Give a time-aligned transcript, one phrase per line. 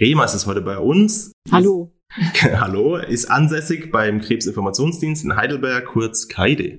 [0.00, 1.32] Remers ist heute bei uns.
[1.50, 1.92] Hallo.
[2.42, 6.78] Hallo, ist ansässig beim Krebsinformationsdienst in Heidelberg, kurz KAIDE.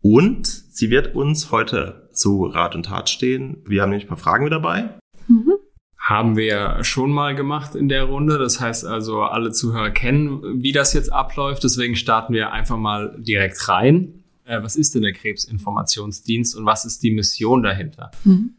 [0.00, 3.62] Und sie wird uns heute zu Rat und Tat stehen.
[3.66, 4.98] Wir haben nämlich ein paar Fragen mit dabei.
[5.28, 5.54] Mhm.
[5.96, 8.38] Haben wir schon mal gemacht in der Runde.
[8.38, 11.64] Das heißt also, alle Zuhörer kennen, wie das jetzt abläuft.
[11.64, 14.24] Deswegen starten wir einfach mal direkt rein.
[14.44, 18.10] Äh, was ist denn der Krebsinformationsdienst und was ist die Mission dahinter?
[18.24, 18.54] Mhm.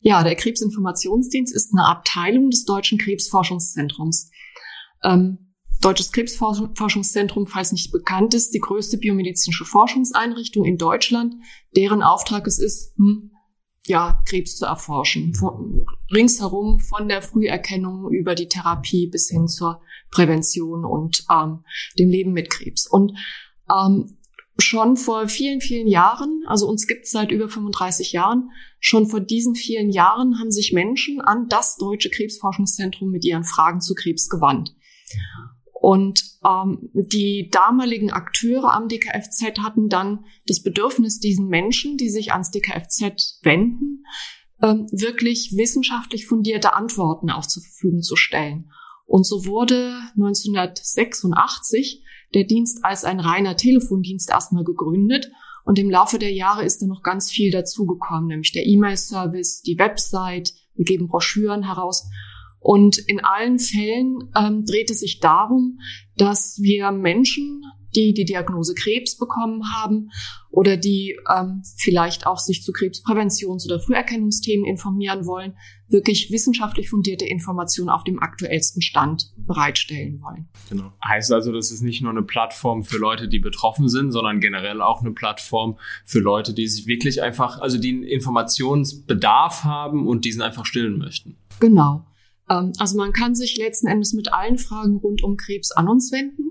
[0.00, 4.30] Ja, der Krebsinformationsdienst ist eine Abteilung des Deutschen Krebsforschungszentrums.
[5.02, 5.48] Ähm,
[5.80, 11.36] Deutsches Krebsforschungszentrum, falls nicht bekannt ist, die größte biomedizinische Forschungseinrichtung in Deutschland,
[11.76, 13.30] deren Auftrag es ist, hm,
[13.86, 15.34] ja, Krebs zu erforschen.
[15.34, 21.64] Von, ringsherum von der Früherkennung über die Therapie bis hin zur Prävention und ähm,
[21.96, 22.86] dem Leben mit Krebs.
[22.86, 23.12] Und
[23.70, 24.17] ähm,
[24.60, 29.20] schon vor vielen, vielen Jahren, also uns gibt es seit über 35 Jahren, schon vor
[29.20, 34.28] diesen vielen Jahren haben sich Menschen an das Deutsche Krebsforschungszentrum mit ihren Fragen zu Krebs
[34.28, 34.74] gewandt.
[35.80, 42.32] Und ähm, die damaligen Akteure am DKFZ hatten dann das Bedürfnis, diesen Menschen, die sich
[42.32, 44.04] ans DKFZ wenden,
[44.60, 48.72] ähm, wirklich wissenschaftlich fundierte Antworten auch zur Verfügung zu stellen.
[49.06, 52.02] Und so wurde 1986
[52.34, 55.30] der Dienst als ein reiner Telefondienst erstmal gegründet.
[55.64, 59.78] Und im Laufe der Jahre ist da noch ganz viel dazugekommen, nämlich der E-Mail-Service, die
[59.78, 62.08] Website, wir geben Broschüren heraus.
[62.60, 65.78] Und in allen Fällen ähm, dreht es sich darum,
[66.16, 67.62] dass wir Menschen
[67.94, 70.10] die die Diagnose Krebs bekommen haben
[70.50, 75.54] oder die ähm, vielleicht auch sich zu Krebspräventions- oder Früherkennungsthemen informieren wollen,
[75.88, 80.48] wirklich wissenschaftlich fundierte Informationen auf dem aktuellsten Stand bereitstellen wollen.
[80.68, 80.92] Genau.
[81.04, 84.82] Heißt also, das ist nicht nur eine Plattform für Leute, die betroffen sind, sondern generell
[84.82, 90.24] auch eine Plattform für Leute, die sich wirklich einfach, also die einen Informationsbedarf haben und
[90.24, 91.36] diesen einfach stillen möchten.
[91.60, 92.04] Genau.
[92.48, 96.12] Ähm, also man kann sich letzten Endes mit allen Fragen rund um Krebs an uns
[96.12, 96.47] wenden.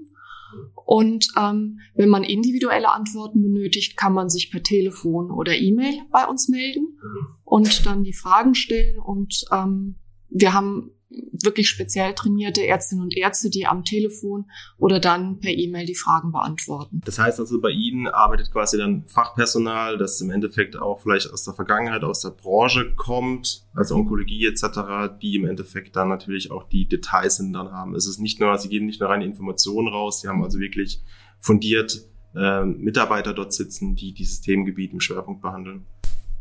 [0.86, 6.26] Und ähm, wenn man individuelle Antworten benötigt, kann man sich per Telefon oder E-Mail bei
[6.26, 6.98] uns melden
[7.44, 8.98] und dann die Fragen stellen.
[9.00, 9.96] Und ähm,
[10.30, 14.46] wir haben wirklich speziell trainierte Ärztinnen und Ärzte, die am Telefon
[14.78, 17.02] oder dann per E-Mail die Fragen beantworten.
[17.06, 21.44] Das heißt also, bei Ihnen arbeitet quasi dann Fachpersonal, das im Endeffekt auch vielleicht aus
[21.44, 26.68] der Vergangenheit, aus der Branche kommt, also Onkologie etc., die im Endeffekt dann natürlich auch
[26.68, 27.96] die Details dann haben.
[27.96, 31.02] Es ist nicht nur, Sie geben nicht nur reine Informationen raus, Sie haben also wirklich
[31.40, 35.86] fundiert äh, Mitarbeiter dort sitzen, die dieses Themengebiet im Schwerpunkt behandeln.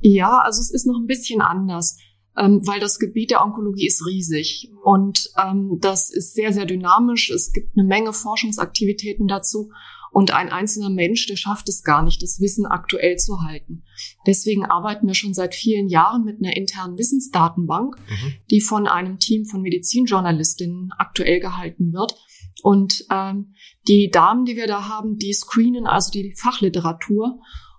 [0.01, 1.99] Ja, also es ist noch ein bisschen anders
[2.39, 7.31] ähm, weil das Gebiet der Onkologie ist riesig und ähm, das ist sehr, sehr dynamisch.
[7.31, 9.71] Es gibt eine Menge Forschungsaktivitäten dazu
[10.17, 13.83] und ein einzelner Mensch, der schafft es gar nicht, das Wissen aktuell zu halten.
[14.27, 18.33] Deswegen arbeiten wir schon seit vielen Jahren mit einer internen Wissensdatenbank, mhm.
[18.51, 22.15] die von einem Team von Medizinjournalistinnen aktuell gehalten wird.
[22.63, 23.55] Und ähm,
[23.89, 27.39] die Damen, die wir da haben, die screenen also die Fachliteratur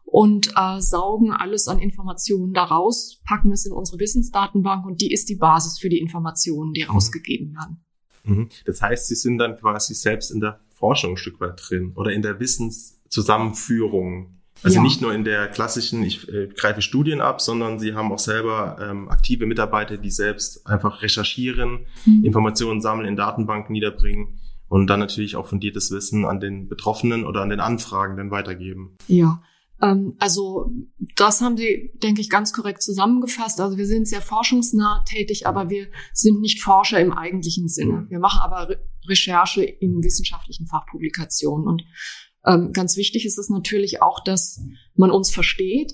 [0.09, 5.28] und äh, saugen alles an Informationen daraus, packen es in unsere Wissensdatenbank und die ist
[5.28, 6.91] die Basis für die Informationen, die mhm.
[6.91, 7.84] rausgegeben werden.
[8.23, 8.50] Mhm.
[8.66, 12.12] Das heißt, Sie sind dann quasi selbst in der Forschung ein Stück weit drin oder
[12.12, 14.38] in der Wissenszusammenführung.
[14.63, 14.81] Also ja.
[14.81, 18.78] nicht nur in der klassischen, ich äh, greife Studien ab, sondern Sie haben auch selber
[18.81, 22.23] ähm, aktive Mitarbeiter, die selbst einfach recherchieren, mhm.
[22.23, 27.41] Informationen sammeln, in Datenbanken niederbringen und dann natürlich auch fundiertes Wissen an den Betroffenen oder
[27.41, 28.96] an den Anfragenden weitergeben.
[29.07, 29.41] Ja,
[29.79, 30.71] also
[31.15, 33.61] das haben Sie, denke ich, ganz korrekt zusammengefasst.
[33.61, 38.07] Also wir sind sehr forschungsnah tätig, aber wir sind nicht Forscher im eigentlichen Sinne.
[38.09, 38.77] Wir machen aber Re
[39.07, 41.66] Recherche in wissenschaftlichen Fachpublikationen.
[41.66, 41.84] Und
[42.46, 44.59] ähm, ganz wichtig ist es natürlich auch, dass
[44.96, 45.93] man uns versteht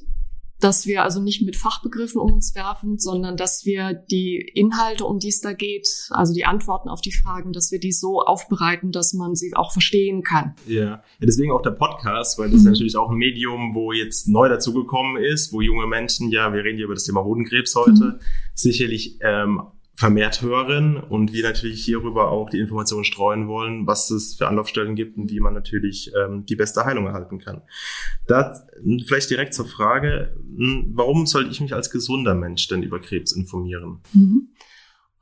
[0.63, 5.19] dass wir also nicht mit Fachbegriffen um uns werfen, sondern dass wir die Inhalte, um
[5.19, 8.91] die es da geht, also die Antworten auf die Fragen, dass wir die so aufbereiten,
[8.91, 10.55] dass man sie auch verstehen kann.
[10.67, 12.67] Ja, ja deswegen auch der Podcast, weil das mhm.
[12.67, 16.63] ist natürlich auch ein Medium, wo jetzt neu dazugekommen ist, wo junge Menschen, ja, wir
[16.63, 18.19] reden hier über das Thema Hodenkrebs heute, mhm.
[18.53, 19.61] sicherlich ähm,
[20.03, 24.95] vermehrt hören und wir natürlich hierüber auch die Informationen streuen wollen, was es für Anlaufstellen
[24.95, 27.61] gibt und wie man natürlich ähm, die beste Heilung erhalten kann.
[28.27, 28.53] Da
[29.07, 33.31] vielleicht direkt zur Frage, hm, warum sollte ich mich als gesunder Mensch denn über Krebs
[33.31, 34.01] informieren?
[34.11, 34.49] Mhm.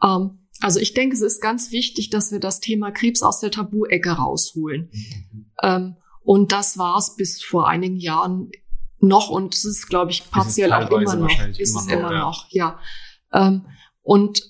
[0.03, 3.51] Ähm, Also ich denke, es ist ganz wichtig, dass wir das Thema Krebs aus der
[3.51, 4.89] Tabu-Ecke rausholen.
[4.91, 5.45] Mhm.
[5.61, 8.49] Ähm, und das war es bis vor einigen Jahren
[8.97, 11.47] noch und es ist, glaube ich, partiell auch immer noch.
[11.49, 12.79] Ist es immer noch, ja.
[13.31, 13.67] Ähm,
[14.01, 14.41] und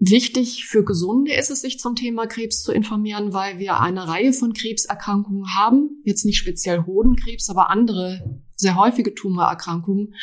[0.00, 4.32] wichtig für Gesunde ist es, sich zum Thema Krebs zu informieren, weil wir eine Reihe
[4.32, 6.02] von Krebserkrankungen haben.
[6.04, 10.14] Jetzt nicht speziell Hodenkrebs, aber andere sehr häufige Tumorerkrankungen,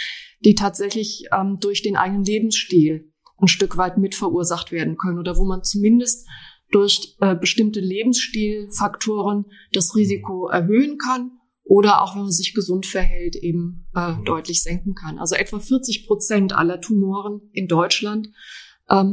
[0.44, 5.38] die tatsächlich ähm, durch den eigenen Lebensstil ein Stück weit mit verursacht werden können oder
[5.38, 6.28] wo man zumindest
[6.72, 11.32] durch äh, bestimmte Lebensstilfaktoren das Risiko erhöhen kann
[11.64, 15.20] oder auch wenn man sich gesund verhält, eben äh, deutlich senken kann.
[15.20, 18.30] Also etwa 40 Prozent aller Tumoren in Deutschland,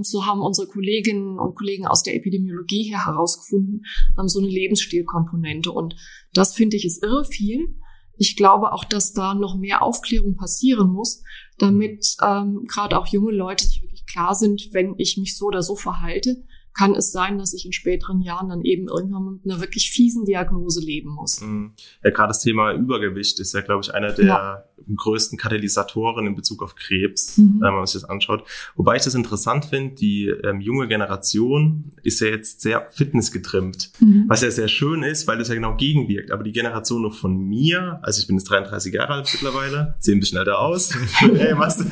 [0.03, 3.85] so haben unsere Kolleginnen und Kollegen aus der Epidemiologie hier herausgefunden,
[4.17, 5.73] haben so eine Lebensstilkomponente.
[5.73, 5.97] Und
[6.33, 7.77] das finde ich ist irre viel.
[8.17, 11.23] Ich glaube auch, dass da noch mehr Aufklärung passieren muss,
[11.59, 15.63] damit ähm, gerade auch junge Leute sich wirklich klar sind, wenn ich mich so oder
[15.63, 16.45] so verhalte,
[16.77, 20.25] kann es sein, dass ich in späteren Jahren dann eben irgendwann mit einer wirklich fiesen
[20.25, 21.41] Diagnose leben muss.
[21.41, 21.75] Mhm.
[22.03, 24.65] Ja, gerade das Thema Übergewicht ist ja, glaube ich, einer der ja.
[24.95, 27.59] Größten Katalysatoren in Bezug auf Krebs, mhm.
[27.61, 28.45] wenn man sich das anschaut.
[28.77, 34.25] Wobei ich das interessant finde, die ähm, junge Generation ist ja jetzt sehr fitnessgetrimmt, mhm.
[34.29, 36.31] was ja sehr schön ist, weil das ja genau gegenwirkt.
[36.31, 40.15] Aber die Generation noch von mir, also ich bin jetzt 33 Jahre alt mittlerweile, sehe
[40.15, 41.79] ein bisschen älter aus, hey, was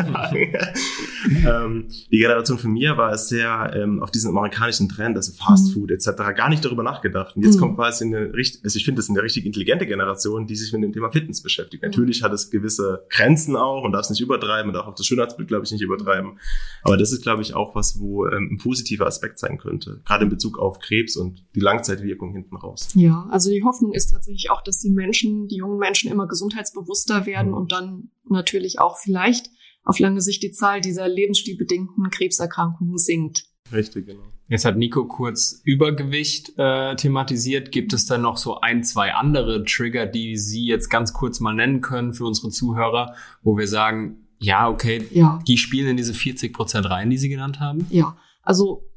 [1.46, 5.68] ähm, die Generation von mir war sehr ähm, auf diesen amerikanischen amerikanischen Trend, also Fast
[5.68, 5.72] mhm.
[5.72, 7.36] Food etc., gar nicht darüber nachgedacht.
[7.36, 7.60] Und jetzt mhm.
[7.60, 10.72] kommt quasi eine richtig, also ich finde, das ist eine richtig intelligente Generation, die sich
[10.72, 11.82] mit dem Thema Fitness beschäftigt.
[11.82, 11.88] Mhm.
[11.88, 12.71] Natürlich hat es gewisse
[13.08, 16.38] Grenzen auch und darf es nicht übertreiben und auch das Schönheitsbild, glaube ich, nicht übertreiben.
[16.82, 20.24] Aber das ist, glaube ich, auch was, wo ähm, ein positiver Aspekt sein könnte, gerade
[20.24, 22.88] in Bezug auf Krebs und die Langzeitwirkung hinten raus.
[22.94, 27.26] Ja, also die Hoffnung ist tatsächlich auch, dass die Menschen, die jungen Menschen immer gesundheitsbewusster
[27.26, 27.56] werden mhm.
[27.56, 29.50] und dann natürlich auch vielleicht
[29.84, 33.46] auf lange Sicht die Zahl dieser lebensstilbedingten Krebserkrankungen sinkt.
[33.72, 34.24] Richtig, genau.
[34.52, 37.72] Jetzt hat Nico kurz Übergewicht äh, thematisiert.
[37.72, 41.54] Gibt es da noch so ein, zwei andere Trigger, die Sie jetzt ganz kurz mal
[41.54, 45.38] nennen können für unsere Zuhörer, wo wir sagen, ja, okay, ja.
[45.48, 47.86] die spielen in diese 40 Prozent rein, die Sie genannt haben?
[47.88, 48.90] Ja, also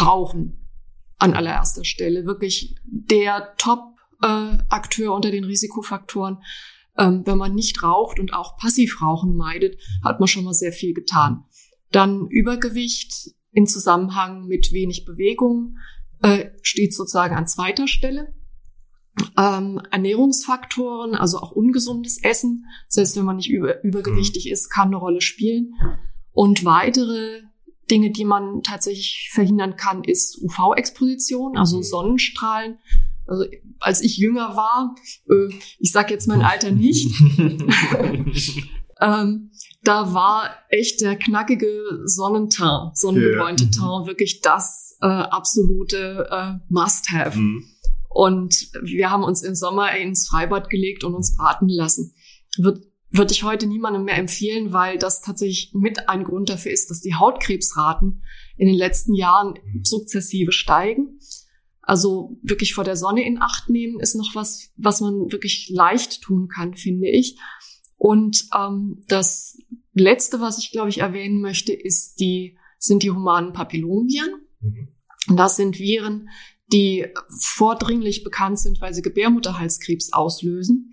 [0.00, 0.70] Rauchen
[1.18, 2.24] an allererster Stelle.
[2.24, 6.38] Wirklich der Top-Akteur äh, unter den Risikofaktoren.
[6.96, 10.94] Ähm, wenn man nicht raucht und auch Passivrauchen meidet, hat man schon mal sehr viel
[10.94, 11.44] getan.
[11.90, 15.78] Dann Übergewicht, in Zusammenhang mit wenig Bewegung
[16.22, 18.34] äh, steht sozusagen an zweiter Stelle.
[19.38, 24.96] Ähm, Ernährungsfaktoren, also auch ungesundes Essen, selbst wenn man nicht über, übergewichtig ist, kann eine
[24.96, 25.74] Rolle spielen.
[26.32, 27.42] Und weitere
[27.90, 32.78] Dinge, die man tatsächlich verhindern kann, ist UV-Exposition, also Sonnenstrahlen.
[33.26, 33.44] Also
[33.78, 34.96] als ich jünger war,
[35.30, 37.08] äh, ich sage jetzt mein Alter nicht,
[39.00, 39.50] ähm,
[39.84, 43.72] da war echt der knackige Sonnenteint, sonnengebräunte yeah.
[43.72, 47.38] Teint wirklich das äh, absolute äh, Must-Have.
[47.38, 47.64] Mhm.
[48.08, 52.14] Und wir haben uns im Sommer ins Freibad gelegt und uns braten lassen.
[52.58, 52.80] Wird
[53.16, 57.00] würde ich heute niemandem mehr empfehlen, weil das tatsächlich mit ein Grund dafür ist, dass
[57.00, 58.24] die Hautkrebsraten
[58.56, 59.84] in den letzten Jahren mhm.
[59.84, 61.20] sukzessive steigen.
[61.80, 66.22] Also wirklich vor der Sonne in Acht nehmen ist noch was, was man wirklich leicht
[66.22, 67.38] tun kann, finde ich.
[67.96, 69.58] Und ähm, das
[69.94, 74.42] Letzte, was ich, glaube ich, erwähnen möchte, ist die, sind die humanen Papillomviren.
[74.60, 74.88] Mhm.
[75.28, 76.28] Und das sind Viren,
[76.72, 77.06] die
[77.40, 80.92] vordringlich bekannt sind, weil sie Gebärmutterhalskrebs auslösen.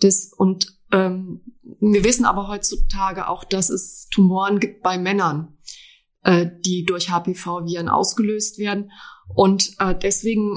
[0.00, 1.42] Das, und ähm,
[1.80, 5.58] wir wissen aber heutzutage auch, dass es Tumoren gibt bei Männern,
[6.22, 8.90] äh, die durch HPV-Viren ausgelöst werden.
[9.34, 10.56] Und äh, deswegen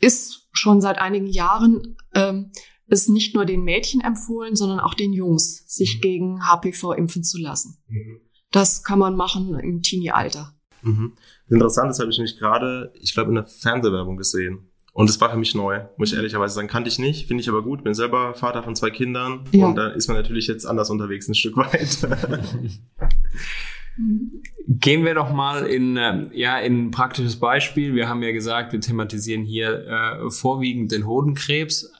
[0.00, 2.52] ist schon seit einigen Jahren ähm,
[2.86, 6.00] ist nicht nur den Mädchen empfohlen, sondern auch den Jungs, sich mhm.
[6.00, 7.78] gegen HPV impfen zu lassen.
[7.88, 8.20] Mhm.
[8.50, 10.54] Das kann man machen im Teenie-Alter.
[10.82, 11.14] Mhm.
[11.48, 14.70] Interessant, das habe ich nämlich gerade, ich glaube, in der Fernsehwerbung gesehen.
[14.92, 16.68] Und es war für mich neu, muss ich ehrlicherweise sagen.
[16.68, 17.82] Kannte ich nicht, finde ich aber gut.
[17.82, 19.66] Bin selber Vater von zwei Kindern ja.
[19.66, 21.98] und da ist man natürlich jetzt anders unterwegs ein Stück weit.
[24.68, 27.94] Gehen wir doch mal in, äh, ja, in ein praktisches Beispiel.
[27.94, 31.92] Wir haben ja gesagt, wir thematisieren hier äh, vorwiegend den Hodenkrebs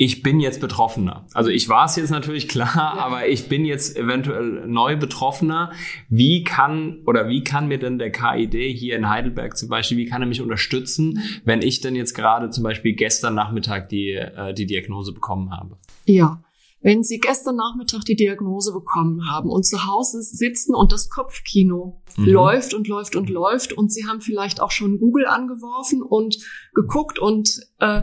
[0.00, 1.26] ich bin jetzt Betroffener.
[1.34, 2.94] Also ich war es jetzt natürlich klar, ja.
[2.94, 5.72] aber ich bin jetzt eventuell neu Betroffener.
[6.08, 10.06] Wie kann oder wie kann mir denn der KID hier in Heidelberg zum Beispiel, wie
[10.06, 14.54] kann er mich unterstützen, wenn ich denn jetzt gerade zum Beispiel gestern Nachmittag die, äh,
[14.54, 15.76] die Diagnose bekommen habe?
[16.04, 16.42] Ja.
[16.80, 22.00] Wenn Sie gestern Nachmittag die Diagnose bekommen haben und zu Hause sitzen und das Kopfkino
[22.16, 22.24] mhm.
[22.24, 26.38] läuft und läuft und läuft und Sie haben vielleicht auch schon Google angeworfen und
[26.74, 28.02] geguckt und äh,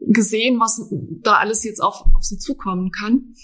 [0.00, 0.88] gesehen, was
[1.22, 3.34] da alles jetzt auf, auf sie zukommen kann.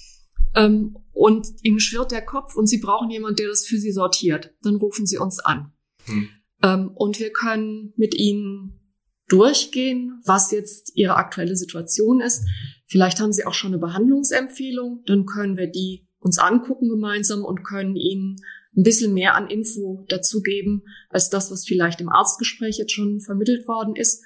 [0.55, 4.55] Ähm, und ihnen schwirrt der Kopf und sie brauchen jemanden, der das für sie sortiert.
[4.63, 5.73] Dann rufen sie uns an.
[6.05, 6.29] Hm.
[6.63, 8.81] Ähm, und wir können mit ihnen
[9.29, 12.45] durchgehen, was jetzt ihre aktuelle Situation ist.
[12.87, 17.65] Vielleicht haben sie auch schon eine Behandlungsempfehlung, dann können wir die uns angucken gemeinsam und
[17.65, 18.37] können ihnen
[18.77, 23.67] ein bisschen mehr an Info dazugeben, als das, was vielleicht im Arztgespräch jetzt schon vermittelt
[23.67, 24.23] worden ist.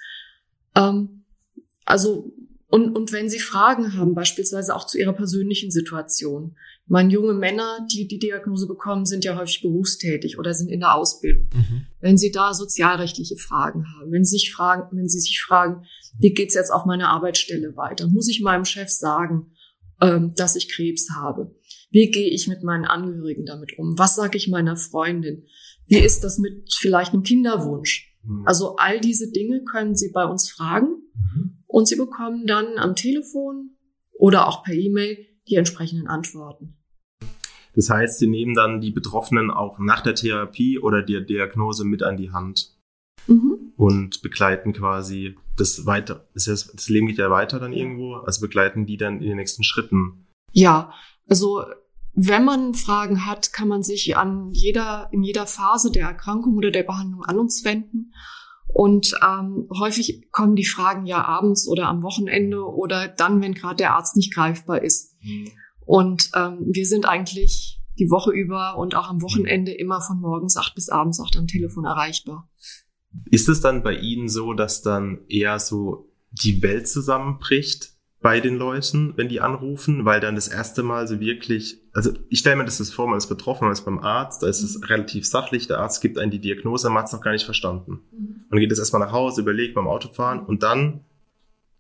[0.75, 1.20] Ähm,
[1.91, 2.33] also,
[2.69, 6.57] und, und wenn Sie Fragen haben, beispielsweise auch zu Ihrer persönlichen Situation.
[6.87, 10.95] Meine, junge Männer, die die Diagnose bekommen, sind ja häufig berufstätig oder sind in der
[10.95, 11.49] Ausbildung.
[11.53, 11.87] Mhm.
[12.01, 15.85] Wenn Sie da sozialrechtliche Fragen haben, wenn Sie sich fragen, wenn Sie sich fragen,
[16.19, 18.09] wie geht's jetzt auf meiner Arbeitsstelle weiter?
[18.09, 19.53] Muss ich meinem Chef sagen,
[20.01, 21.55] ähm, dass ich Krebs habe?
[21.91, 23.99] Wie gehe ich mit meinen Angehörigen damit um?
[23.99, 25.47] Was sage ich meiner Freundin?
[25.87, 28.10] Wie ist das mit vielleicht einem Kinderwunsch?
[28.23, 28.47] Mhm.
[28.47, 31.59] Also all diese Dinge können Sie bei uns fragen mhm.
[31.67, 33.77] und Sie bekommen dann am Telefon
[34.13, 36.77] oder auch per E-Mail die entsprechenden Antworten.
[37.75, 42.03] Das heißt, Sie nehmen dann die Betroffenen auch nach der Therapie oder der Diagnose mit
[42.03, 42.77] an die Hand
[43.27, 43.73] mhm.
[43.77, 46.27] und begleiten quasi das weiter.
[46.35, 49.37] Das, heißt, das Leben geht ja weiter dann irgendwo, also begleiten die dann in den
[49.37, 50.27] nächsten Schritten.
[50.53, 50.93] Ja,
[51.29, 51.65] also
[52.13, 56.71] wenn man Fragen hat, kann man sich an jeder, in jeder Phase der Erkrankung oder
[56.71, 58.13] der Behandlung an uns wenden.
[58.73, 63.77] Und ähm, häufig kommen die Fragen ja abends oder am Wochenende oder dann, wenn gerade
[63.77, 65.17] der Arzt nicht greifbar ist.
[65.23, 65.51] Mhm.
[65.85, 70.57] Und ähm, wir sind eigentlich die Woche über und auch am Wochenende immer von morgens
[70.57, 72.49] acht bis abends acht am Telefon erreichbar.
[73.31, 78.57] Ist es dann bei Ihnen so, dass dann eher so die Welt zusammenbricht, bei den
[78.57, 82.67] Leuten, wenn die anrufen, weil dann das erste Mal so wirklich, also ich stelle mir
[82.67, 85.69] das jetzt vor, man ist betroffen, man ist beim Arzt, da ist es relativ sachlich,
[85.69, 88.01] der Arzt gibt einen die Diagnose, man hat es noch gar nicht verstanden.
[88.13, 88.45] Mhm.
[88.51, 91.01] Man geht jetzt erstmal nach Hause, überlegt beim Autofahren und dann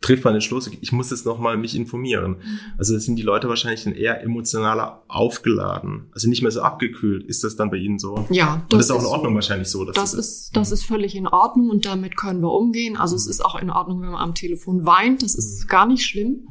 [0.00, 2.36] trifft man den Schluss, ich muss jetzt nochmal mich informieren.
[2.78, 7.24] Also sind die Leute wahrscheinlich dann eher emotionaler aufgeladen, also nicht mehr so abgekühlt.
[7.24, 8.26] Ist das dann bei Ihnen so?
[8.30, 8.62] Ja.
[8.68, 9.34] Das, und das ist auch in Ordnung so.
[9.34, 9.84] wahrscheinlich so.
[9.84, 12.96] Dass das, ist, das ist völlig in Ordnung und damit können wir umgehen.
[12.96, 15.22] Also es ist auch in Ordnung, wenn man am Telefon weint.
[15.22, 16.48] Das ist gar nicht schlimm.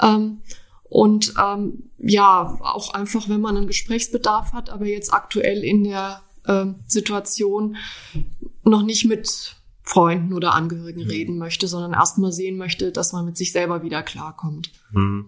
[0.00, 0.40] Ähm,
[0.84, 6.22] und ähm, ja, auch einfach, wenn man einen Gesprächsbedarf hat, aber jetzt aktuell in der
[6.46, 7.76] ähm, Situation
[8.62, 9.57] noch nicht mit
[9.88, 11.10] Freunden oder Angehörigen mhm.
[11.10, 14.70] reden möchte, sondern erstmal sehen möchte, dass man mit sich selber wieder klarkommt.
[14.92, 15.26] Mhm.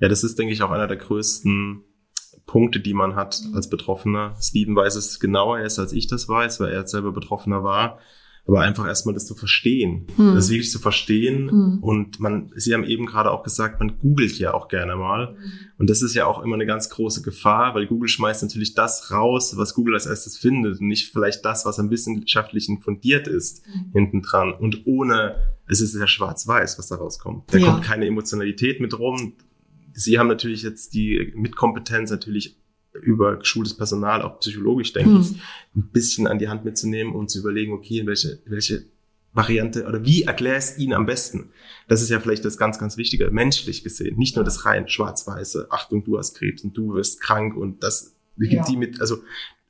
[0.00, 1.84] Ja, das ist, denke ich, auch einer der größten
[2.46, 3.54] Punkte, die man hat mhm.
[3.54, 4.34] als Betroffener.
[4.40, 7.98] Steven weiß es genauer erst, als ich das weiß, weil er jetzt selber Betroffener war
[8.48, 10.34] aber einfach erstmal das zu verstehen, hm.
[10.34, 11.50] das wirklich zu verstehen.
[11.50, 11.78] Hm.
[11.82, 15.36] Und man, Sie haben eben gerade auch gesagt, man googelt ja auch gerne mal.
[15.76, 19.10] Und das ist ja auch immer eine ganz große Gefahr, weil Google schmeißt natürlich das
[19.10, 23.66] raus, was Google als erstes findet und nicht vielleicht das, was am wissenschaftlichen fundiert ist,
[23.66, 23.90] hm.
[23.92, 24.54] hinten dran.
[24.54, 25.36] Und ohne,
[25.66, 27.52] es ist ja schwarz-weiß, was da rauskommt.
[27.52, 27.66] Da ja.
[27.66, 29.34] kommt keine Emotionalität mit rum.
[29.92, 32.56] Sie haben natürlich jetzt die Mitkompetenz natürlich
[33.02, 35.20] über geschultes Personal, auch psychologisch, denke hm.
[35.20, 35.40] ich,
[35.76, 38.84] ein bisschen an die Hand mitzunehmen und zu überlegen, okay, welche, welche
[39.32, 41.50] Variante oder wie erkläre ich Ihnen am besten?
[41.86, 44.16] Das ist ja vielleicht das ganz, ganz Wichtige, menschlich gesehen.
[44.16, 48.16] Nicht nur das rein schwarz-weiße, Achtung, du hast Krebs und du wirst krank und das
[48.36, 48.64] gibt ja.
[48.64, 49.18] die mit, also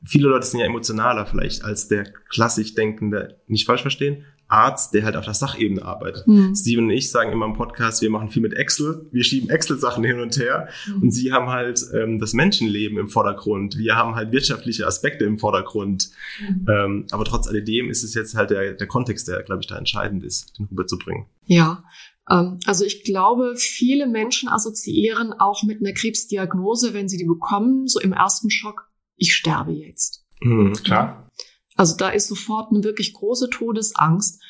[0.03, 5.05] viele Leute sind ja emotionaler vielleicht als der klassisch denkende, nicht falsch verstehen, Arzt, der
[5.05, 6.27] halt auf der Sachebene arbeitet.
[6.27, 6.55] Mhm.
[6.55, 10.03] Steven und ich sagen immer im Podcast, wir machen viel mit Excel, wir schieben Excel-Sachen
[10.03, 11.03] hin und her mhm.
[11.03, 15.39] und sie haben halt ähm, das Menschenleben im Vordergrund, wir haben halt wirtschaftliche Aspekte im
[15.39, 16.11] Vordergrund.
[16.41, 16.67] Mhm.
[16.69, 19.77] Ähm, aber trotz alledem ist es jetzt halt der, der Kontext, der, glaube ich, da
[19.77, 21.27] entscheidend ist, den rüberzubringen.
[21.45, 21.85] Ja,
[22.31, 27.87] ähm, also ich glaube, viele Menschen assoziieren auch mit einer Krebsdiagnose, wenn sie die bekommen,
[27.87, 30.25] so im ersten Schock, ich sterbe jetzt.
[30.41, 31.28] Mhm, klar.
[31.79, 34.43] Also da ist sofort eine wirklich große Todesangst.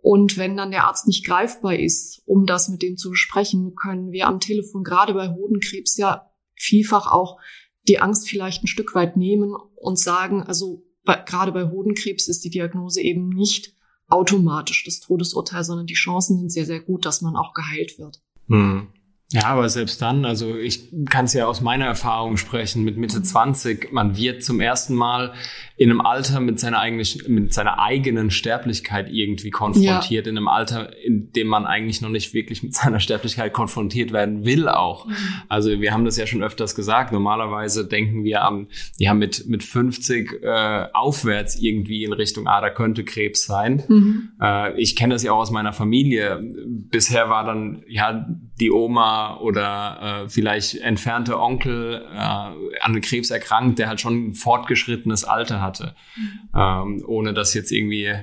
[0.00, 4.12] Und wenn dann der Arzt nicht greifbar ist, um das mit dem zu besprechen, können
[4.12, 7.40] wir am Telefon gerade bei Hodenkrebs ja vielfach auch
[7.88, 12.44] die Angst vielleicht ein Stück weit nehmen und sagen, also bei, gerade bei Hodenkrebs ist
[12.44, 13.74] die Diagnose eben nicht
[14.06, 18.22] automatisch das Todesurteil, sondern die Chancen sind sehr, sehr gut, dass man auch geheilt wird.
[18.46, 18.92] Hm.
[19.30, 23.22] Ja, aber selbst dann, also ich kann es ja aus meiner Erfahrung sprechen, mit Mitte
[23.22, 25.34] 20, man wird zum ersten Mal
[25.76, 30.30] in einem Alter mit seiner eigenen, mit seiner eigenen Sterblichkeit irgendwie konfrontiert, ja.
[30.30, 34.46] in einem Alter, in dem man eigentlich noch nicht wirklich mit seiner Sterblichkeit konfrontiert werden
[34.46, 35.06] will auch.
[35.06, 35.14] Mhm.
[35.50, 39.62] Also wir haben das ja schon öfters gesagt, normalerweise denken wir am, ja mit, mit
[39.62, 43.84] 50 äh, aufwärts irgendwie in Richtung, ah, da könnte Krebs sein.
[43.88, 44.30] Mhm.
[44.40, 46.40] Äh, ich kenne das ja auch aus meiner Familie.
[46.66, 48.26] Bisher war dann, ja,
[48.58, 54.34] die Oma oder äh, vielleicht entfernte Onkel äh, an Krebs erkrankt, der halt schon ein
[54.34, 56.38] fortgeschrittenes Alter hatte, mhm.
[56.54, 58.14] ähm, ohne dass jetzt irgendwie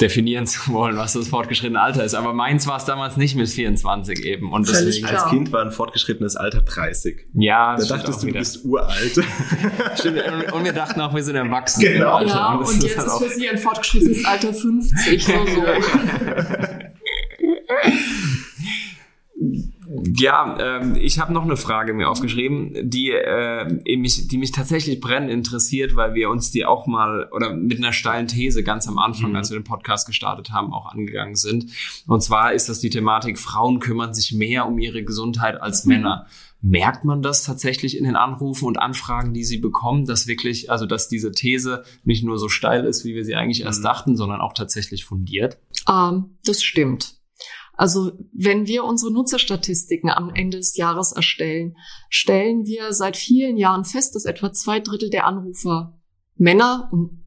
[0.00, 2.14] definieren zu wollen, was das fortgeschrittene Alter ist.
[2.14, 4.52] Aber meins war es damals nicht mit 24 eben.
[4.52, 7.26] Und deswegen, als Kind war ein fortgeschrittenes Alter 30.
[7.34, 9.12] Ja, da dachtest du, du bist uralt.
[9.98, 10.22] Stimmt.
[10.52, 11.80] Und wir dachten auch, wir sind erwachsen.
[11.80, 12.20] Genau.
[12.22, 15.24] Ja, und, und jetzt ist, ist für sie ein fortgeschrittenes Alter 50.
[15.24, 15.64] So, so.
[20.04, 25.00] Ja, ähm, ich habe noch eine Frage mir aufgeschrieben, die, äh, mich, die mich tatsächlich
[25.00, 28.98] brennend interessiert, weil wir uns die auch mal oder mit einer steilen These ganz am
[28.98, 29.36] Anfang, mhm.
[29.36, 31.66] als wir den Podcast gestartet haben, auch angegangen sind.
[32.06, 35.92] Und zwar ist das die Thematik, Frauen kümmern sich mehr um ihre Gesundheit als mhm.
[35.92, 36.26] Männer.
[36.60, 40.86] Merkt man das tatsächlich in den Anrufen und Anfragen, die sie bekommen, dass wirklich, also
[40.86, 43.84] dass diese These nicht nur so steil ist, wie wir sie eigentlich erst mhm.
[43.84, 45.58] dachten, sondern auch tatsächlich fundiert?
[45.88, 47.21] Ähm, das stimmt.
[47.74, 51.76] Also wenn wir unsere Nutzerstatistiken am Ende des Jahres erstellen,
[52.10, 55.98] stellen wir seit vielen Jahren fest, dass etwa zwei Drittel der Anrufer
[56.36, 57.24] Männer und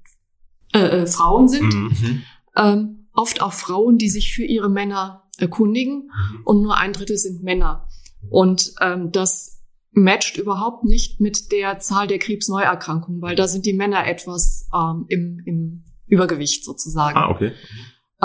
[0.74, 1.74] äh, äh, Frauen sind.
[1.74, 2.24] Mhm.
[2.56, 6.42] Ähm, oft auch Frauen, die sich für ihre Männer erkundigen mhm.
[6.46, 7.88] und nur ein Drittel sind Männer.
[8.30, 13.74] Und ähm, das matcht überhaupt nicht mit der Zahl der Krebsneuerkrankungen, weil da sind die
[13.74, 17.18] Männer etwas ähm, im, im Übergewicht sozusagen.
[17.18, 17.54] Ah, okay.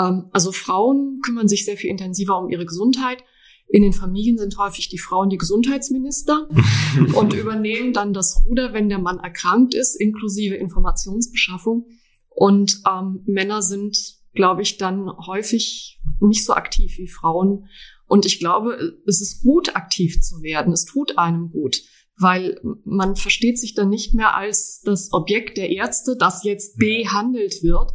[0.01, 3.23] Ähm, also Frauen kümmern sich sehr viel intensiver um ihre Gesundheit.
[3.67, 6.49] In den Familien sind häufig die Frauen die Gesundheitsminister
[7.15, 11.85] und übernehmen dann das Ruder, wenn der Mann erkrankt ist, inklusive Informationsbeschaffung.
[12.29, 13.97] Und ähm, Männer sind,
[14.33, 17.67] glaube ich, dann häufig nicht so aktiv wie Frauen.
[18.07, 20.73] Und ich glaube, es ist gut, aktiv zu werden.
[20.73, 21.81] Es tut einem gut,
[22.17, 27.63] weil man versteht sich dann nicht mehr als das Objekt der Ärzte, das jetzt behandelt
[27.63, 27.91] wird.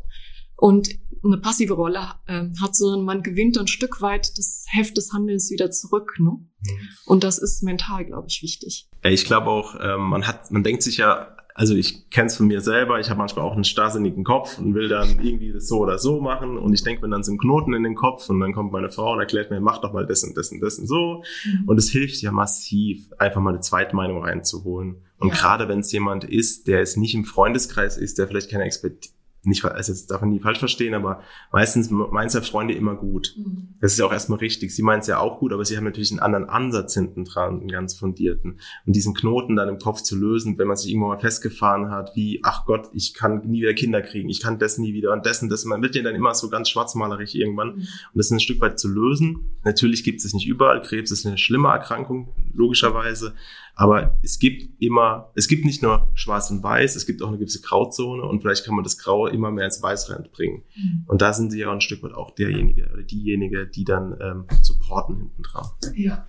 [0.57, 0.89] Und
[1.27, 5.51] eine passive Rolle äh, hat, sondern man gewinnt ein Stück weit das Heft des Handelns
[5.51, 6.15] wieder zurück.
[6.19, 6.31] Ne?
[6.31, 6.89] Mhm.
[7.07, 8.89] Und das ist mental, glaube ich, wichtig.
[9.05, 12.37] Ja, ich glaube auch, ähm, man hat, man denkt sich ja, also ich kenne es
[12.37, 15.69] von mir selber, ich habe manchmal auch einen starrsinnigen Kopf und will dann irgendwie das
[15.69, 18.29] so oder so machen und ich denke mir dann so einen Knoten in den Kopf
[18.29, 20.61] und dann kommt meine Frau und erklärt mir, mach doch mal das und das und
[20.61, 21.65] das und so mhm.
[21.67, 25.35] und es hilft ja massiv, einfach mal eine Zweitmeinung reinzuholen und ja.
[25.35, 29.16] gerade wenn es jemand ist, der es nicht im Freundeskreis ist, der vielleicht keine Expertise
[29.47, 31.23] nicht, also jetzt darf man nie falsch verstehen, aber
[31.53, 33.35] meistens meint ja Freunde immer gut.
[33.37, 33.69] Mhm.
[33.81, 34.75] Das ist ja auch erstmal richtig.
[34.75, 37.61] Sie meint es ja auch gut, aber sie haben natürlich einen anderen Ansatz hinten dran,
[37.61, 38.59] einen ganz fundierten.
[38.87, 42.15] Und diesen Knoten dann im Kopf zu lösen, wenn man sich irgendwo mal festgefahren hat,
[42.15, 45.25] wie, ach Gott, ich kann nie wieder Kinder kriegen, ich kann das nie wieder und
[45.27, 47.69] dessen, das, man wird ja dann immer so ganz schwarzmalerig irgendwann.
[47.69, 47.75] Mhm.
[47.75, 49.59] Und das ist ein Stück weit zu lösen.
[49.65, 50.83] Natürlich gibt es nicht überall.
[50.83, 53.35] Krebs ist eine schlimme Erkrankung, logischerweise.
[53.79, 57.37] Aber es gibt immer, es gibt nicht nur schwarz und weiß, es gibt auch eine
[57.37, 60.63] gewisse Grauzone und vielleicht kann man das Graue immer mehr ins Weißrand bringen.
[60.75, 61.05] Mhm.
[61.07, 64.45] Und da sind sie ja ein Stück weit auch derjenige oder diejenige, die dann ähm,
[64.63, 65.67] supporten hinten dran.
[65.95, 66.27] Ja.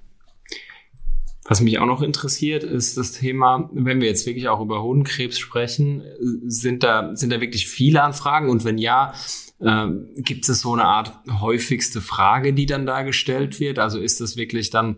[1.47, 5.39] Was mich auch noch interessiert, ist das Thema, wenn wir jetzt wirklich auch über Hodenkrebs
[5.39, 6.03] sprechen,
[6.45, 8.49] sind da, sind da wirklich viele Anfragen?
[8.49, 9.13] Und wenn ja,
[9.60, 13.79] äh, gibt es so eine Art häufigste Frage, die dann da gestellt wird?
[13.79, 14.97] Also ist das wirklich dann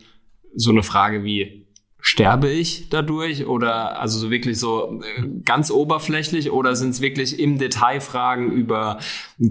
[0.55, 1.67] so eine Frage wie,
[2.01, 7.39] sterbe ich dadurch oder also so wirklich so äh, ganz oberflächlich oder sind es wirklich
[7.39, 8.99] im Detail Fragen über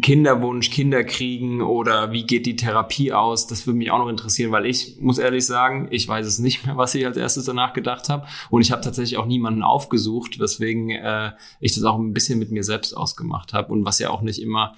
[0.01, 3.47] Kinderwunsch, Kinderkriegen oder wie geht die Therapie aus?
[3.47, 6.65] Das würde mich auch noch interessieren, weil ich muss ehrlich sagen, ich weiß es nicht
[6.65, 10.39] mehr, was ich als erstes danach gedacht habe und ich habe tatsächlich auch niemanden aufgesucht,
[10.39, 14.11] weswegen äh, ich das auch ein bisschen mit mir selbst ausgemacht habe und was ja
[14.11, 14.73] auch nicht immer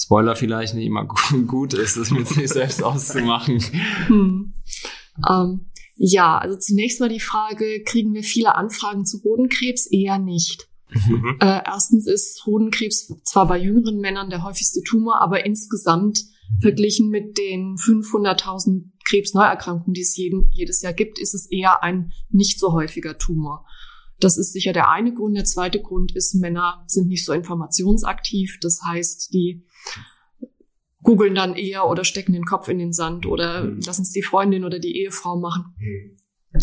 [0.00, 1.04] Spoiler vielleicht nicht immer
[1.46, 3.58] gut ist, das mit sich selbst auszumachen.
[4.06, 4.52] Hm.
[5.16, 5.60] Um, ähm,
[5.98, 9.86] ja, also zunächst mal die Frage, kriegen wir viele Anfragen zu Hodenkrebs?
[9.86, 10.68] Eher nicht.
[10.90, 11.36] Mhm.
[11.40, 16.24] Äh, erstens ist Hodenkrebs zwar bei jüngeren Männern der häufigste Tumor, aber insgesamt
[16.60, 22.12] verglichen mit den 500.000 Krebsneuerkrankungen, die es jeden, jedes Jahr gibt, ist es eher ein
[22.30, 23.66] nicht so häufiger Tumor.
[24.20, 25.36] Das ist sicher der eine Grund.
[25.36, 28.58] Der zweite Grund ist, Männer sind nicht so informationsaktiv.
[28.60, 29.64] Das heißt, die
[31.02, 33.80] googeln dann eher oder stecken den Kopf in den Sand oder mhm.
[33.80, 35.74] lassen es die Freundin oder die Ehefrau machen.
[35.78, 36.16] Mhm.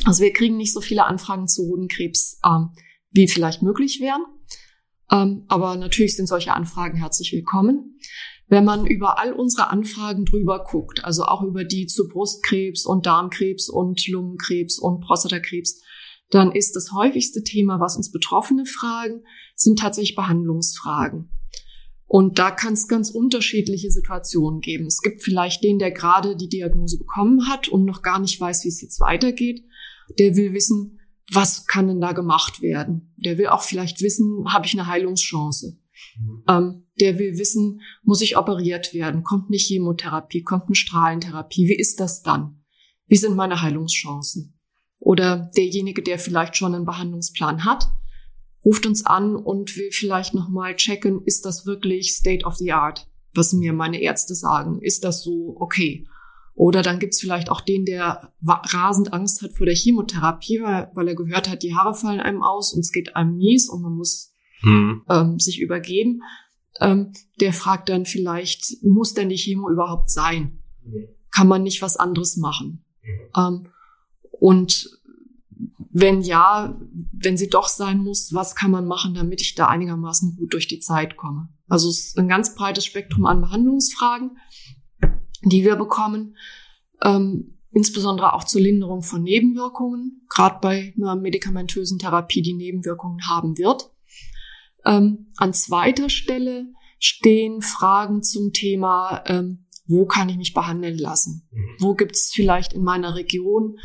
[0.06, 2.72] Also wir kriegen nicht so viele Anfragen zu Hodenkrebs, ähm,
[3.12, 4.26] wie vielleicht möglich wären.
[5.12, 8.00] Ähm, aber natürlich sind solche Anfragen herzlich willkommen.
[8.48, 13.06] Wenn man über all unsere Anfragen drüber guckt, also auch über die zu Brustkrebs und
[13.06, 15.82] Darmkrebs und Lungenkrebs und Prostatakrebs,
[16.30, 19.24] dann ist das häufigste Thema, was uns Betroffene fragen,
[19.56, 21.30] sind tatsächlich Behandlungsfragen.
[22.16, 24.86] Und da kann es ganz unterschiedliche Situationen geben.
[24.86, 28.64] Es gibt vielleicht den, der gerade die Diagnose bekommen hat und noch gar nicht weiß,
[28.64, 29.66] wie es jetzt weitergeht.
[30.18, 33.14] Der will wissen, was kann denn da gemacht werden?
[33.18, 35.78] Der will auch vielleicht wissen, habe ich eine Heilungschance?
[36.18, 36.44] Mhm.
[36.48, 39.24] Ähm, der will wissen, muss ich operiert werden?
[39.24, 40.42] Kommt eine Chemotherapie?
[40.42, 41.68] Kommt eine Strahlentherapie?
[41.68, 42.64] Wie ist das dann?
[43.08, 44.58] Wie sind meine Heilungschancen?
[45.00, 47.90] Oder derjenige, der vielleicht schon einen Behandlungsplan hat,
[48.66, 53.08] ruft uns an und will vielleicht nochmal checken, ist das wirklich State of the Art?
[53.36, 54.82] was mir meine Ärzte sagen.
[54.82, 56.08] Ist das so okay?
[56.54, 61.10] Oder dann gibt's vielleicht auch den, der rasend Angst hat vor der Chemotherapie, weil, weil
[61.10, 63.94] er gehört hat, die Haare fallen einem aus und es geht einem mies und man
[63.94, 65.04] muss mhm.
[65.10, 66.22] ähm, sich übergeben.
[66.80, 70.60] Ähm, der fragt dann vielleicht, muss denn die Chemo überhaupt sein?
[71.32, 72.86] Kann man nicht was anderes machen?
[73.36, 73.68] Ähm,
[74.32, 74.90] und
[75.98, 76.78] wenn ja,
[77.14, 80.68] wenn sie doch sein muss, was kann man machen, damit ich da einigermaßen gut durch
[80.68, 81.50] die Zeit komme?
[81.68, 84.32] Also es ist ein ganz breites Spektrum an Behandlungsfragen
[85.46, 86.36] die wir bekommen,
[87.04, 93.58] ähm, insbesondere auch zur Linderung von Nebenwirkungen, gerade bei einer medikamentösen Therapie, die Nebenwirkungen haben
[93.58, 93.92] wird.
[94.86, 96.68] Ähm, an zweiter Stelle
[97.00, 101.48] stehen Fragen zum Thema, ähm, wo kann ich mich behandeln lassen?
[101.52, 101.76] Mhm.
[101.80, 103.78] Wo gibt es vielleicht in meiner Region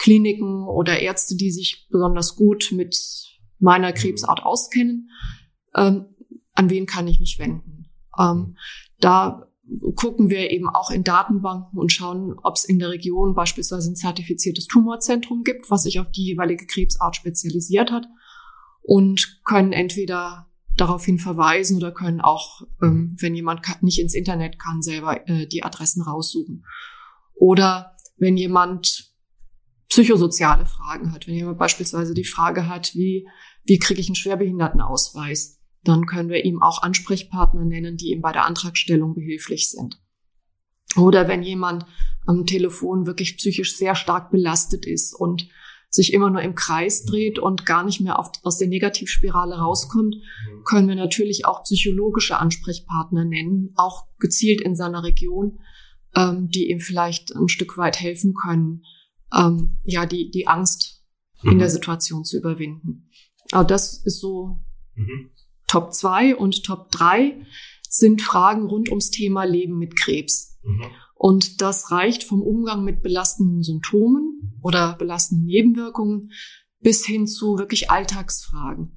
[0.00, 2.98] Kliniken oder Ärzte, die sich besonders gut mit
[3.58, 5.10] meiner Krebsart auskennen?
[5.76, 6.06] Ähm,
[6.54, 7.90] an wen kann ich mich wenden?
[8.18, 8.56] Ähm,
[8.98, 9.46] da
[9.94, 13.96] gucken wir eben auch in Datenbanken und schauen, ob es in der Region beispielsweise ein
[13.96, 18.06] zertifiziertes Tumorzentrum gibt, was sich auf die jeweilige Krebsart spezialisiert hat
[18.82, 24.80] und können entweder daraufhin verweisen oder können auch, ähm, wenn jemand nicht ins Internet kann,
[24.80, 26.64] selber äh, die Adressen raussuchen.
[27.34, 29.09] Oder wenn jemand
[29.90, 33.28] psychosoziale Fragen hat, wenn jemand beispielsweise die Frage hat, wie,
[33.64, 35.60] wie kriege ich einen Schwerbehindertenausweis?
[35.84, 40.00] dann können wir ihm auch Ansprechpartner nennen, die ihm bei der Antragstellung behilflich sind.
[40.96, 41.86] Oder wenn jemand
[42.26, 45.48] am Telefon wirklich psychisch sehr stark belastet ist und
[45.88, 50.16] sich immer nur im Kreis dreht und gar nicht mehr auf, aus der Negativspirale rauskommt,
[50.64, 55.58] können wir natürlich auch psychologische Ansprechpartner nennen, auch gezielt in seiner Region,
[56.14, 58.84] ähm, die ihm vielleicht ein Stück weit helfen können,
[59.36, 61.02] ähm, ja, die, die Angst
[61.42, 61.52] mhm.
[61.52, 63.10] in der Situation zu überwinden.
[63.52, 64.60] Aber das ist so
[64.94, 65.30] mhm.
[65.66, 67.44] Top 2 und Top 3
[67.88, 70.58] sind Fragen rund ums Thema Leben mit Krebs.
[70.62, 70.84] Mhm.
[71.14, 76.30] Und das reicht vom Umgang mit belastenden Symptomen oder belastenden Nebenwirkungen
[76.80, 78.96] bis hin zu wirklich Alltagsfragen.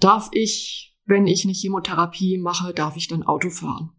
[0.00, 3.90] Darf ich, wenn ich eine Chemotherapie mache, darf ich dann Auto fahren?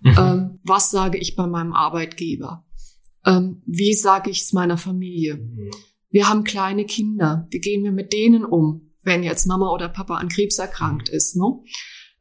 [0.00, 0.14] Mhm.
[0.18, 2.64] Ähm, was sage ich bei meinem Arbeitgeber?
[3.26, 5.36] Ähm, wie sage ich es meiner Familie?
[5.36, 5.70] Mhm.
[6.10, 7.46] Wir haben kleine Kinder.
[7.50, 8.84] Wie gehen wir mit denen um?
[9.04, 11.36] wenn jetzt Mama oder Papa an Krebs erkrankt ist.
[11.36, 11.60] Ne?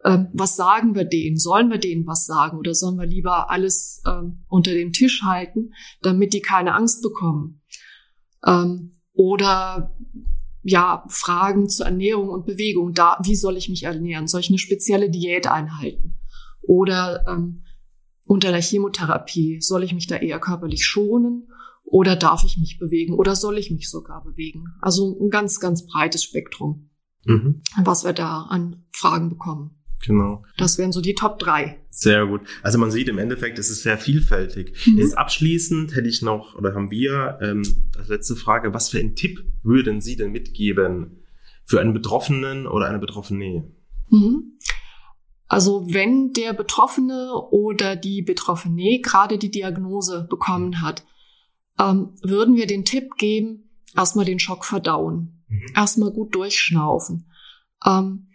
[0.06, 1.38] Ähm, was sagen wir denen?
[1.38, 5.74] Sollen wir denen was sagen oder sollen wir lieber alles ähm, unter den Tisch halten,
[6.02, 7.62] damit die keine Angst bekommen?
[8.46, 9.96] Ähm, oder
[10.62, 12.94] ja, Fragen zur Ernährung und Bewegung.
[12.94, 14.28] Da, wie soll ich mich ernähren?
[14.28, 16.20] Soll ich eine spezielle Diät einhalten?
[16.62, 17.64] Oder ähm,
[18.26, 21.48] unter der Chemotherapie soll ich mich da eher körperlich schonen
[21.84, 23.14] oder darf ich mich bewegen?
[23.14, 24.66] Oder soll ich mich sogar bewegen?
[24.82, 26.90] Also ein ganz, ganz breites Spektrum,
[27.26, 27.62] mhm.
[27.84, 29.84] was wir da an Fragen bekommen.
[30.06, 30.44] Genau.
[30.58, 31.80] Das wären so die Top drei.
[31.90, 32.42] Sehr gut.
[32.62, 34.76] Also man sieht im Endeffekt, es ist sehr vielfältig.
[34.88, 34.98] Mhm.
[34.98, 37.64] Jetzt abschließend hätte ich noch, oder haben wir ähm,
[37.98, 41.24] als letzte Frage, was für einen Tipp würden Sie denn mitgeben
[41.66, 43.72] für einen Betroffenen oder eine Betroffene?
[44.10, 44.53] Mhm.
[45.48, 51.04] Also wenn der Betroffene oder die Betroffene gerade die Diagnose bekommen hat,
[51.80, 55.66] ähm, würden wir den Tipp geben, erstmal den Schock verdauen, mhm.
[55.76, 57.30] erstmal gut durchschnaufen,
[57.86, 58.28] ähm,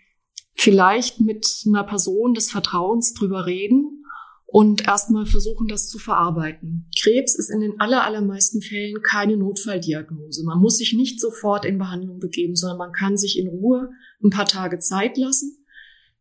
[0.54, 4.04] vielleicht mit einer Person des Vertrauens drüber reden
[4.50, 6.88] und erstmal versuchen, das zu verarbeiten.
[6.98, 10.42] Krebs ist in den aller, allermeisten Fällen keine Notfalldiagnose.
[10.44, 13.90] Man muss sich nicht sofort in Behandlung begeben, sondern man kann sich in Ruhe
[14.24, 15.57] ein paar Tage Zeit lassen,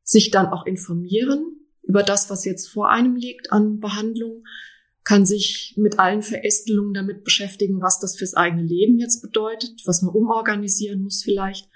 [0.07, 4.43] sich dann auch informieren über das, was jetzt vor einem liegt an Behandlung,
[5.03, 10.01] kann sich mit allen Verästelungen damit beschäftigen, was das fürs eigene Leben jetzt bedeutet, was
[10.01, 11.69] man umorganisieren muss vielleicht.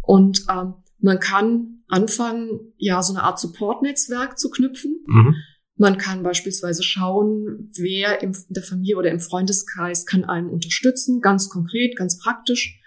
[0.00, 5.04] Und ähm, man kann anfangen, ja, so eine Art Support-Netzwerk zu knüpfen.
[5.06, 5.36] Mhm.
[5.76, 11.48] Man kann beispielsweise schauen, wer in der Familie oder im Freundeskreis kann einen unterstützen, ganz
[11.48, 12.80] konkret, ganz praktisch.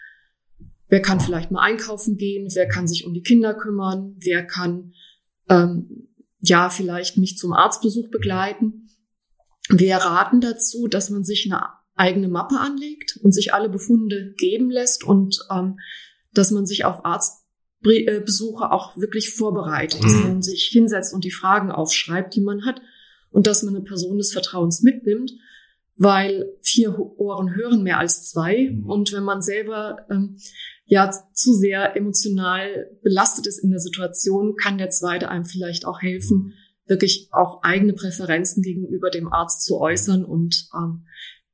[0.87, 2.47] Wer kann vielleicht mal einkaufen gehen?
[2.53, 4.15] Wer kann sich um die Kinder kümmern?
[4.19, 4.93] Wer kann
[5.49, 8.89] ähm, ja vielleicht mich zum Arztbesuch begleiten?
[9.69, 11.63] Wir raten dazu, dass man sich eine
[11.95, 15.79] eigene Mappe anlegt und sich alle Befunde geben lässt und ähm,
[16.33, 21.71] dass man sich auf Arztbesuche auch wirklich vorbereitet, dass man sich hinsetzt und die Fragen
[21.71, 22.81] aufschreibt, die man hat
[23.31, 25.31] und dass man eine Person des Vertrauens mitnimmt,
[25.95, 28.89] weil vier Ohren hören mehr als zwei mhm.
[28.89, 30.37] und wenn man selber ähm,
[30.85, 36.01] ja zu sehr emotional belastet ist in der Situation, kann der zweite einem vielleicht auch
[36.01, 36.53] helfen,
[36.85, 41.05] wirklich auch eigene Präferenzen gegenüber dem Arzt zu äußern und ähm,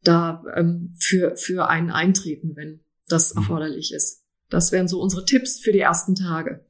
[0.04, 3.42] da ähm, für, für einen eintreten, wenn das mhm.
[3.42, 4.24] erforderlich ist.
[4.50, 6.66] Das wären so unsere Tipps für die ersten Tage.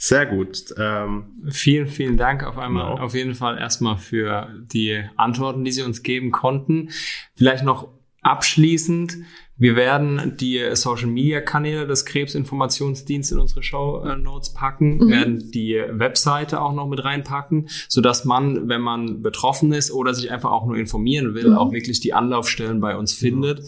[0.00, 0.72] Sehr gut.
[0.76, 3.02] Ähm, vielen, vielen Dank auf einmal, Genau.
[3.04, 6.90] auf jeden Fall erstmal für die Antworten, die Sie uns geben konnten.
[7.34, 9.16] Vielleicht noch abschließend.
[9.60, 15.08] Wir werden die Social Media Kanäle des Krebsinformationsdienstes in unsere Show äh, Notes packen, Mhm.
[15.10, 20.14] werden die Webseite auch noch mit reinpacken, so dass man, wenn man betroffen ist oder
[20.14, 21.56] sich einfach auch nur informieren will, Mhm.
[21.58, 23.62] auch wirklich die Anlaufstellen bei uns findet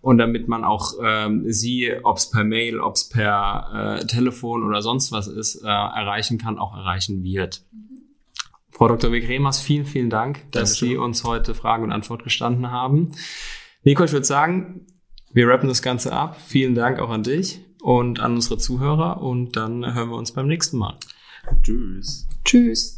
[0.00, 4.64] und damit man auch ähm, sie, ob es per Mail, ob es per äh, Telefon
[4.64, 7.62] oder sonst was ist, äh, erreichen kann, auch erreichen wird.
[8.72, 9.12] Frau Dr.
[9.12, 10.88] Wegremers, vielen, vielen Dank, dass Dankeschön.
[10.88, 13.12] Sie uns heute Frage und Antwort gestanden haben.
[13.86, 14.84] Nico, ich würde sagen,
[15.32, 16.40] wir rappen das Ganze ab.
[16.44, 20.48] Vielen Dank auch an dich und an unsere Zuhörer und dann hören wir uns beim
[20.48, 20.98] nächsten Mal.
[21.62, 22.26] tschüss.
[22.44, 22.96] Tschüss.